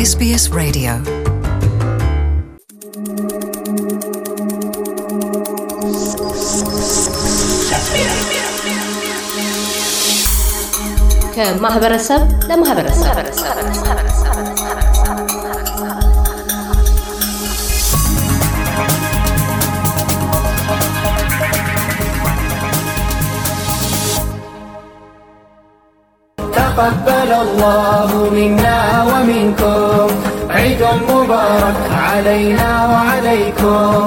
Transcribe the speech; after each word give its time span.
SBS 0.00 0.44
Radio. 0.60 0.92
ከማህበረሰብ 11.34 12.20
ለማህበረሰብ 12.48 13.16
تقبل 26.80 27.30
الله 27.36 28.10
منا 28.30 28.78
ومنكم 29.02 30.06
عيد 30.50 30.82
مبارك 31.04 31.78
علينا 32.04 32.70
وعليكم 32.86 34.06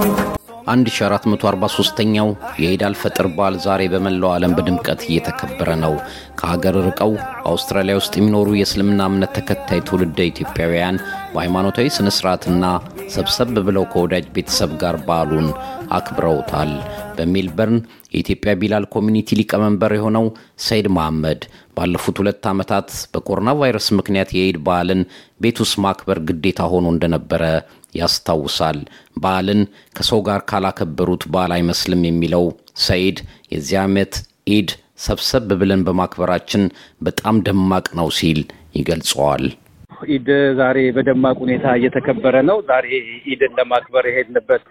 1443ኛው 0.71 2.27
የኢድ 2.63 2.81
አልፈጥር 2.87 3.27
በዓል 3.35 3.55
ዛሬ 3.63 3.81
በመላው 3.93 4.31
ዓለም 4.35 4.51
በድምቀት 4.57 5.01
እየተከበረ 5.07 5.69
ነው። 5.83 5.93
ከሀገር 6.39 6.75
ርቀው 6.87 7.11
አውስትራሊያ 7.51 7.95
ውስጥ 7.99 8.13
የሚኖሩ 8.17 8.49
የእስልምና 8.57 9.07
እምነት 9.09 9.31
ተከታይ 9.37 9.81
ትውልደ 9.87 10.19
ኢትዮጵያውያን 10.31 10.97
በሃይማኖታዊ 11.33 11.87
ሥነ 11.97 12.09
ሥርዓትና 12.17 12.63
ሰብሰብ 13.15 13.49
ብለው 13.67 13.85
ከወዳጅ 13.93 14.27
ቤተሰብ 14.35 14.73
ጋር 14.83 14.97
በዓሉን 15.07 15.47
አክብረውታል። 15.97 16.73
በሜልበርን 17.17 17.79
የኢትዮጵያ 18.13 18.51
ቢላል 18.61 18.85
ኮሚኒቲ 18.95 19.37
ሊቀመንበር 19.39 19.93
የሆነው 19.95 20.25
ሰይድ 20.67 20.87
መሐመድ 20.97 21.41
ባለፉት 21.76 22.16
ሁለት 22.20 22.44
ዓመታት 22.50 22.88
በኮሮና 23.12 23.50
ቫይረስ 23.60 23.86
ምክንያት 23.98 24.30
የኢድ 24.36 24.58
በዓልን 24.66 25.00
ቤት 25.40 25.58
ውስጥ 25.64 25.76
ማክበር 25.84 26.18
ግዴታ 26.28 26.60
ሆኖ 26.72 26.86
እንደነበረ 26.94 27.42
ያስታውሳል። 27.94 28.78
በዓልን 29.22 29.60
ከሰው 29.96 30.20
ጋር 30.28 30.40
ካላከበሩት 30.50 31.24
በዓል 31.34 31.52
አይመስልም 31.56 32.04
የሚለው 32.08 32.46
ሰይድ 32.86 33.18
የዚህ 33.52 33.76
ዓመት 33.84 34.14
ኢድ 34.50 34.70
ሰብሰብ 35.04 35.50
ብለን 35.60 35.82
በማክበራችን 35.86 36.62
በጣም 37.00 37.36
ደማቅ 37.46 37.86
ነው 38.00 38.08
ሲል 38.18 38.40
ይገልጸዋል። 38.78 39.44
ኢድ 40.14 40.28
ዛሬ 40.58 40.78
በደማቅ 40.96 41.36
ሁኔታ 41.44 41.66
እየተከበረ 41.78 42.36
ነው። 42.48 42.58
ዛሬ 42.70 42.86
ኢድን 43.32 43.52
ለማክበር 43.58 44.04
የሄድንበት 44.08 44.66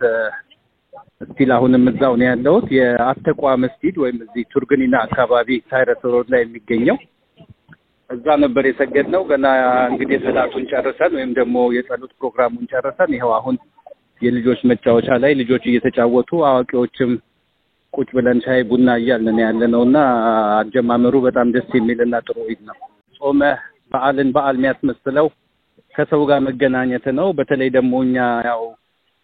still 1.24 1.52
አሁንም 1.56 1.84
እዛው 1.92 2.14
ነው 2.20 2.28
ያለሁት 2.30 2.68
የአተቋ 2.78 3.42
መስጊድ 3.64 3.96
ወይም 4.04 4.18
እዚህ 4.26 4.44
ቱርግኒና 4.54 4.96
አካባቢ 5.06 5.58
ሳይረስ 5.70 6.02
road 6.14 6.28
ላይ 6.34 6.42
የሚገኘው 6.44 6.98
እዛ 8.10 8.26
ነበር 8.44 8.64
የሰገድነው። 8.68 9.22
ገና 9.30 9.46
እንግዲህ 9.92 10.18
ሰላቱን 10.26 10.66
ጨርሰን 10.72 11.14
ወይም 11.18 11.32
ደግሞ 11.40 11.58
የጸሎት 11.76 12.12
ፕሮግራሙን 12.20 12.66
ጨርሰን 12.74 13.14
ይኸው 13.16 13.32
አሁን 13.38 13.56
የልጆች 14.22 14.60
መጫወቻ 14.72 15.08
ላይ 15.24 15.32
ልጆች 15.40 15.64
እየተጫወቱ 15.70 16.32
አዋቂዎችም 16.50 17.12
ቁጭ 17.94 18.10
ብለን 18.18 18.38
ሻይ 18.46 18.62
ቡና 18.70 18.90
እያልን 19.00 19.40
ያለ 19.44 19.62
ነው 19.74 19.82
እና 19.88 19.98
አጀማመሩ 20.60 21.16
በጣም 21.26 21.48
ደስ 21.56 21.70
የሚልና 21.78 22.16
ጥሩ 22.28 22.38
ኢድ 22.54 22.62
ነው። 22.70 22.78
ጾመ 23.20 23.42
በዓልን 23.92 24.30
በዓል 24.36 24.56
የሚያስመስለው 24.60 25.28
ከሰው 25.96 26.22
ጋር 26.30 26.40
መገናኘት 26.48 27.06
ነው። 27.20 27.28
በተለይ 27.40 27.70
ደግሞ 27.76 27.94
እኛ 28.06 28.18
ያው 28.48 28.62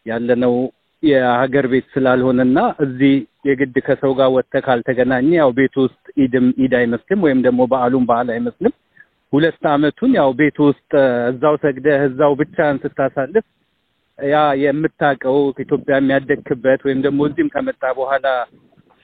ያለነው 0.05 0.53
የሀገር 1.03 1.65
ቤት 1.71 1.85
ስላልሆነና 1.93 2.57
እዚህ 2.85 3.13
የግድ 3.49 3.75
ከሰው 3.85 4.11
ጋር 4.17 4.29
ወጥተህ 4.35 4.63
ካልተገናኘ 4.65 5.29
ያው 5.37 5.51
ቤት 5.59 5.75
ውስጥ 5.83 6.03
ኢድም 6.23 6.47
ኢድ 6.63 6.73
አይመስልም፣ 6.79 7.19
ወይም 7.25 7.39
ደግሞ 7.45 7.61
በዓሉም 7.71 8.07
በዓል 8.09 8.29
አይመስልም። 8.35 8.73
ሁለት 9.33 9.63
ዓመቱን 9.71 10.11
ያው 10.19 10.29
ቤት 10.39 10.57
ውስጥ 10.65 10.91
እዛው 11.31 11.55
ሰግደህ 11.63 12.01
እዛው 12.07 12.33
ብቻህን 12.39 12.79
ስታሳልፍ 12.83 13.45
ያ 14.19 14.37
የምታውቀው 14.61 15.37
ከኢትዮጵያ 15.57 15.95
የሚያደግክበት 15.99 16.81
ወይም 16.87 16.99
ደግሞ 17.05 17.19
እዚህም 17.29 17.51
ከመጣ 17.53 17.83
በኋላ 17.99 18.27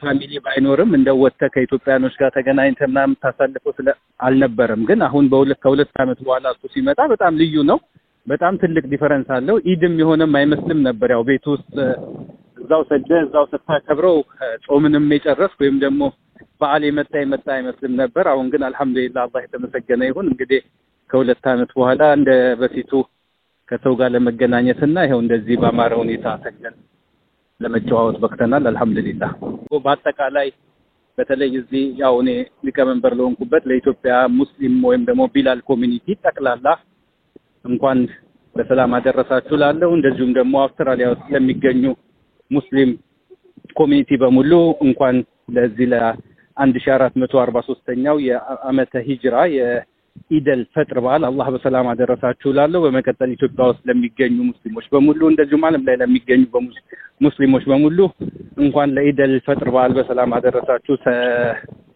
family 0.02 0.34
ባይኖርም 0.46 0.90
እንደ 0.97 1.09
ወጥተህ 1.20 1.52
ከኢትዮጵያኖች 1.53 2.16
ጋር 2.22 2.30
ተገናኝተህ 2.36 2.88
ምናምን 2.90 3.12
የምታሳልፈው 3.12 3.74
ስለ 3.78 3.90
አልነበረም። 4.20 4.81
ግን 4.90 5.00
አሁን 5.08 5.25
በሁለት 5.31 5.59
ከሁለት 5.64 5.94
ዓመት 6.03 6.20
በኋላ 6.25 6.46
እሱ 6.56 6.64
ሲመጣ 6.74 7.00
በጣም 7.14 7.38
ልዩ 7.41 7.64
ነው። 7.72 7.80
በጣም 8.28 8.53
ትልቅ 8.62 8.84
difference 8.92 9.28
አለው። 9.36 9.58
ኢድም 9.72 9.96
የሆነም 10.02 10.36
አይመስልም 10.40 10.80
ነበር። 10.88 11.09
ያው 11.16 11.24
ቤት 11.28 11.46
ውስጥ 11.53 11.74
እዛው 12.62 12.81
ሰግደህ 12.90 13.19
እዛው 13.25 13.46
ስታከብረው 13.52 14.18
ጾምንም 14.68 15.06
የጨረስክ 15.16 15.58
ወይም 15.63 15.78
ደግሞ 15.84 16.02
በዓል 16.62 16.84
የመጣ 16.88 17.14
የመጣ 17.22 17.47
አይመስልም 17.56 17.94
ነበር። 18.02 18.25
አሁን 18.31 18.47
ግን 18.53 18.62
አልሐምዱሊላህ 18.68 19.22
አላህ 19.25 19.41
የተመሰገነ 19.46 20.02
ይሁን 20.09 20.28
እንግዲህ 20.31 20.62
ከሁለት 21.09 21.46
ዓመት 21.52 21.72
በኋላ 21.78 22.03
እንደ 22.18 22.30
በፊቱ 22.62 22.91
ከሰው 23.69 23.94
ጋር 24.00 24.09
ለመገናኘትና 24.16 24.97
ይኸው 25.06 25.19
እንደዚህ 25.24 25.56
በአማረ 25.62 25.94
ሁኔታ 26.02 26.25
ሰግደን 26.44 26.75
ለመጨዋወት 27.59 28.18
በቅተናል። 28.24 28.64
አልሐምዱሊላህ 28.72 29.31
በአጠቃላይ 29.85 30.47
በተለይ 31.18 31.52
እዚህ 31.59 31.84
ያው 32.02 32.16
እኔ 32.22 32.30
ሊቀመንበር 32.68 33.14
ለሆንኩበት 33.19 33.64
ለኢትዮጵያ 33.69 34.16
ሙስሊም 34.40 34.75
ወይም 34.88 35.03
ደግሞ 35.09 35.24
ቢላል 35.35 35.59
community 35.70 36.16
ጠቅላላ 36.25 36.68
እንኳን 37.66 38.00
በሰላም 38.56 38.92
አደረሳችሁ 38.98 39.56
ላለው 39.62 39.92
እንደዚሁም 39.96 40.31
ደግሞ 40.38 40.56
አውስትራሊያ 40.64 41.08
ውስጥ 41.14 41.26
ለሚገኙ 41.34 41.84
ሙስሊም 42.52 42.92
community 43.80 44.09
በሙሉ 44.22 44.52
እንኳን 44.86 45.16
ለዚህ 45.56 45.88
ለአንድ 45.94 46.76
ሺ 46.84 46.94
አራት 46.96 47.14
መቶ 47.22 47.34
አርባ 47.42 47.58
ሶስተኛው 47.68 48.18
የአመተ 48.26 49.02
ሂጅራ 49.08 49.36
የኢደል 49.56 50.62
ፈጥር 50.76 50.98
በዓል 51.06 51.24
አላህ 51.30 51.48
በሰላም 51.56 51.90
አደረሳችሁ 51.94 52.52
ላለው። 52.58 52.84
በመቀጠል 52.86 53.31
ኢትዮጵያ 53.36 53.66
ውስጥ 53.72 53.82
ለሚገኙ 53.90 54.38
ሙስሊሞች 54.50 54.86
በሙሉ 54.94 55.22
እንደዚሁም 55.32 55.66
ዓለም 55.70 55.84
ላይ 55.90 55.97
ለሚገኙ 56.03 56.44
ሙስሊሞች 57.26 57.66
በሙሉ 57.72 58.00
እንኳን 58.64 58.94
ለኢደል 58.96 59.34
ፈጥር 59.47 59.70
በዓል 59.76 59.94
በሰላም 60.00 60.34
አደረሳችሁ። 60.38 60.96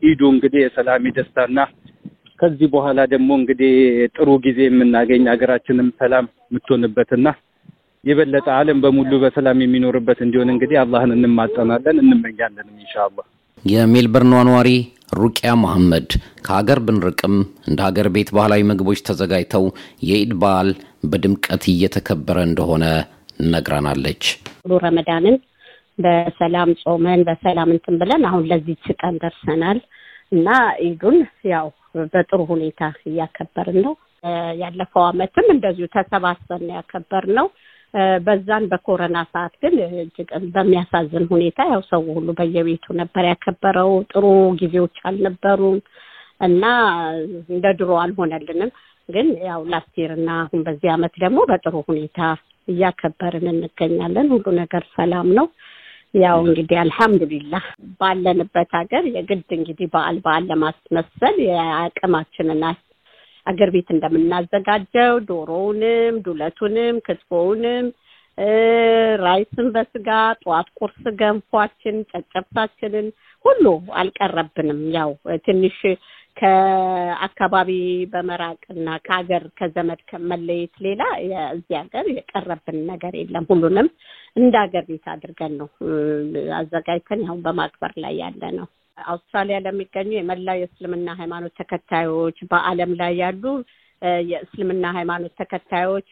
ኢዱ 0.03 0.21
እንግዲህ 0.33 0.61
የሰላም 0.63 1.07
የደስታና 1.09 1.57
ከዚህ 2.39 2.67
በኋላ 2.73 2.99
ደግሞ 3.13 3.29
እንግዲህ 3.39 3.73
ጥሩ 4.15 4.29
ጊዜ 4.45 4.59
የምናገኝ 4.67 5.23
ሀገራችንም 5.31 5.89
ሰላም 5.99 6.25
የምትሆንበትና 6.49 7.27
የበለጠ 8.03 8.47
ዓለም 8.57 8.77
በሙሉ 8.83 9.11
በሰላም 9.23 9.63
የሚኖርበት 9.63 10.19
እንዲሆን 10.25 10.51
እንግዲህ 10.53 10.77
አላህን 10.83 11.13
እንማጸናለን 11.17 11.97
እንመኛለንም 12.03 12.77
ኢንሻአላህ። 12.83 13.25
የሜልበርኗ 13.65 14.33
ነዋሪ 14.49 14.69
ሩቅያ 15.19 15.51
መሐመድ 15.61 16.09
ከሀገር 16.45 16.79
ብንርቅም 16.87 17.35
እንደ 17.69 17.79
ሀገር 17.87 18.07
ቤት 18.15 18.29
ባህላዊ 18.35 18.61
ምግቦች 18.69 18.99
ተዘጋጅተው 19.07 19.65
የኢድ 20.09 20.33
በዓል 20.41 20.69
በድምቀት 21.11 21.63
እየተከበረ 21.73 22.37
እንደሆነ 22.49 22.85
ነግራናለች። 23.53 24.23
ረመዳንን 24.83 25.35
በሰላም 26.03 26.69
ጾመን 26.83 27.21
በሰላም 27.27 27.71
እንትን 27.75 27.95
ብለን 28.01 28.23
አሁን 28.29 28.43
ለዚች 28.51 28.85
ቀን 29.01 29.15
ደርሰናል 29.23 29.79
እና 30.31 30.47
ኢዱን 30.85 31.17
ያው 31.51 31.67
በጥሩ 32.13 32.39
ሁኔታ 32.51 32.81
እያከበርን 33.09 33.79
ነው። 33.85 33.93
ያለፈው 34.61 35.03
አመትም 35.05 35.47
እንደዚሁ 35.53 35.85
ተሰባስበን 35.93 36.65
ያከበር 36.75 37.25
ነው። 37.37 37.47
በዛን 38.25 38.63
በኮረና 38.71 39.17
ሰዓት 39.31 39.53
ግን 39.61 39.75
በሚያሳዝን 40.55 41.25
ሁኔታ 41.31 41.59
ያው 41.71 41.81
ሰው 41.89 42.03
ሁሉ 42.17 42.27
በየቤቱ 42.39 42.85
ነበር 42.99 43.23
ያከበረው። 43.29 43.91
ጥሩ 44.11 44.25
ጊዜዎች 44.61 44.97
አልነበሩም 45.09 45.77
እና 46.41 46.65
እንደ 47.49 47.65
ድሮ 47.79 47.91
አልሆነልንም። 48.01 48.71
ግን 49.09 49.27
ያው 49.47 49.61
ላስቲር 49.71 50.11
እና 50.17 50.29
አሁን 50.43 50.61
በዚህ 50.67 50.89
አመት 50.95 51.13
ደግሞ 51.23 51.39
በጥሩ 51.49 51.75
ሁኔታ 51.87 52.19
እያከበርን 52.67 53.47
እንገኛለን። 53.53 54.27
ሁሉ 54.33 54.47
ነገር 54.59 54.83
ሰላም 54.97 55.29
ነው። 55.37 55.47
ያው 56.13 56.37
እንግዲህ 56.43 56.77
አልሐምዱሊላህ 56.79 57.65
ባለንበት 57.99 58.71
ሀገር 58.77 59.03
የግድ 59.15 59.49
እንግዲህ 59.57 59.87
በዓል 59.93 60.17
በዓል 60.25 60.43
ለማስመሰል 60.51 61.35
የአቅማችንና 61.47 62.63
አገር 63.47 63.69
ቤት 63.75 63.89
እንደምናዘጋጀው 63.93 65.13
ዶሮውንም፣ 65.29 66.15
ዱለቱንም፣ 66.25 66.95
ክትፎውንም፣ 67.05 67.85
ራይስን 69.23 69.67
በስጋ 69.75 70.09
ጠዋት 70.43 70.67
ቁርስ 70.79 71.03
ገንፏችን፣ 71.21 71.95
ጨጨብሳችንን 72.11 73.07
ሁሉ 73.45 73.65
አልቀረብንም። 73.99 74.81
ያው 74.95 75.11
ትንሽ 75.47 75.77
ከአካባቢ 76.37 77.69
በመራቅ 78.11 78.61
እና 78.73 78.89
ከሀገር 79.05 79.43
ከዘመድ 79.59 80.01
ከመለየት 80.09 80.75
ሌላ 80.85 81.01
እዚህ 81.53 81.75
ሀገር 81.81 82.05
የቀረብን 82.15 82.77
ነገር 82.91 83.13
የለም። 83.19 83.47
ሁሉንም 83.51 83.87
እንደ 84.35 84.53
ሀገር 84.63 84.83
ቤት 84.89 85.05
አድርገን 85.13 85.53
ነው 85.61 85.69
አዘጋጅተን 86.59 87.23
ያሁን 87.25 87.41
በማክበር 87.45 87.93
ላይ 88.03 88.15
ያለ 88.23 88.43
ነው። 88.59 88.67
አውስትራሊያ 88.97 89.57
ለሚገኙ 89.65 90.09
የመላው 90.15 90.57
የእስልምና 90.59 91.09
ሃይማኖት 91.19 91.53
ተከታዮች 91.59 92.39
በዓለም 92.51 92.93
ላይ 93.01 93.13
ያሉ 93.21 93.43
የእስልምና 94.29 94.85
ሃይማኖት 94.97 95.33
ተከታዮች 95.41 96.11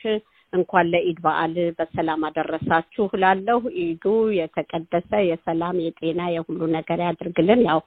እንኳን 0.53 0.85
ለኢድ 0.91 1.17
በዓል 1.23 1.55
በሰላም 1.77 2.21
አደረሳችሁ 2.27 3.05
እላለሁ። 3.17 3.57
ኢዱ 3.83 4.05
የተቀደሰ 4.37 5.11
የሰላም 5.27 5.77
የጤና 5.85 6.21
የሁሉ 6.35 6.59
ነገር 6.75 7.01
ያድርግልን። 7.05 7.61
ያው 7.69 7.79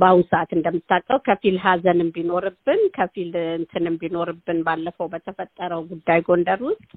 በአሁኑ 0.00 0.24
ሰዓት 0.32 0.50
እንደምታውቀው 0.56 1.20
ከፊል 1.28 1.58
ሀዘንም 1.64 2.10
ቢኖርብን 2.16 2.82
ከፊል 2.96 3.30
እንትንም 3.58 3.98
ቢኖርብን 4.02 4.60
ባለፈው 4.68 5.08
በተፈጠረው 5.14 5.82
ጉዳይ 5.92 6.20
ጎንደር 6.28 6.62
ውስጥ 6.70 6.90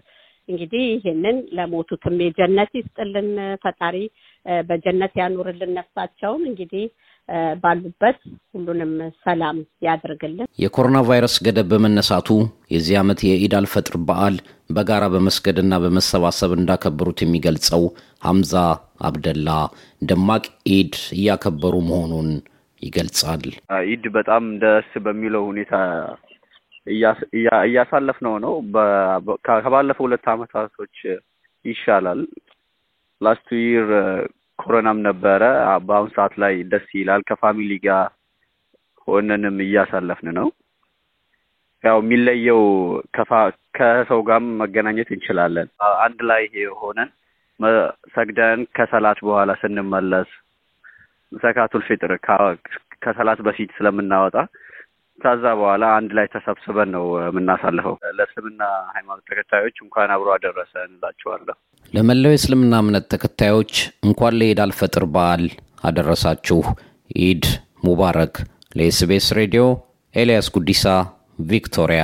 እንግዲህ 0.50 0.84
ይህንን 0.96 1.38
ለሞቱትም 1.58 2.16
የጀነት 2.24 2.72
ይስጥልን 2.78 3.30
ፈጣሪ 3.64 3.98
በጀነት 4.66 5.14
ያኑርልን 5.20 5.72
ነፍሳቸውን 5.78 6.44
እንግዲህ 6.50 6.86
ባሉበት 7.64 8.18
ሁሉንም 8.54 8.92
ሰላም 9.26 9.58
ያድርግልን። 9.86 10.48
የኮሮና 10.64 10.98
ቫይረስ 11.08 11.36
ገደብ 11.46 11.68
በመነሳቱ 11.72 12.30
የዚህ 12.74 12.96
ዓመት 13.02 13.20
የኢድ 13.28 13.54
አልፈጥር 13.60 13.96
በዓል 14.08 14.36
በጋራ 14.70 15.06
በመስገድና 15.14 15.80
በመሰባሰብ 15.84 16.52
እንዳከበሩት 16.58 17.22
የሚገልጸው 17.24 17.84
ሐምዛ 18.26 18.54
አብደላ 19.02 19.50
ደማቅ 20.02 20.44
ኢድ 20.74 20.96
እያከበሩ 21.18 21.76
መሆኑን 21.90 22.30
ይገልጻል። 22.82 23.44
ኢድ 23.90 24.04
በጣም 24.16 24.44
ደስ 24.62 24.92
በሚለው 25.06 25.44
ሁኔታ 25.52 25.74
እያሳለፍነው 27.64 28.36
ነው። 28.46 28.54
ከባለፈው 29.64 30.06
ሁለት 30.08 30.26
ዓመታቶች 30.34 30.96
ይሻላል። 31.66 32.22
ላስት 33.22 33.50
ይር 33.64 33.90
ኮሮናም 34.62 35.00
ነበረ። 35.08 35.42
በአሁኑ 35.86 36.10
ሰዓት 36.16 36.34
ላይ 36.44 36.54
ደስ 36.72 36.88
ይላል። 36.98 37.22
ከፋሚሊ 37.30 37.72
ጋር 37.86 38.06
ሆነንም 39.08 39.58
እያሳለፍን 39.66 40.30
ነው። 40.40 40.48
ያው 41.84 41.98
የሚለየው 42.02 42.62
ከሰው 43.78 44.20
ጋርም 44.28 44.48
መገናኘት 44.62 45.10
እንችላለን። 45.12 45.68
አንድ 46.06 46.20
ላይ 46.32 46.44
ሆነን 46.82 47.10
ሰግደን 48.16 48.60
ከሰላት 48.76 49.20
በኋላ 49.28 49.52
ስንመለስ 49.62 50.30
ዘካቱል 51.32 51.84
ፊጥር 51.88 52.12
ከሰላት 53.04 53.40
በፊት 53.46 53.70
ስለምናወጣ 53.78 54.36
ከዛ 55.22 55.44
በኋላ 55.60 55.84
አንድ 55.98 56.12
ላይ 56.18 56.26
ተሰብስበን 56.34 56.90
ነው 56.96 57.06
የምናሳልፈው። 57.22 57.96
ለእስልምና 58.18 58.62
ሃይማኖት 58.96 59.26
ተከታዮች 59.32 59.76
እንኳን 59.86 60.14
አብሮ 60.16 60.30
አደረሰ 60.36 60.74
እንላችኋለሁ። 60.88 61.56
ለመላው 61.94 62.34
የእስልምና 62.34 62.74
እምነት 62.84 63.06
ተከታዮች 63.14 63.74
እንኳን 64.04 64.38
ለኢድ 64.40 64.60
አልፈጥር 64.66 65.06
በዓል 65.16 65.44
አደረሳችሁ። 65.84 66.60
ኢድ 67.22 67.46
ሙባረክ። 67.86 68.36
ለ 68.78 68.98
SBS 68.98 69.28
ሬዲዮ 69.40 69.64
ኤልያስ 70.16 70.48
ጉዲሳ 70.56 70.84
ቪክቶሪያ። 71.50 72.04